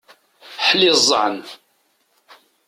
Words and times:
Ḥliẓẓan! 0.67 1.37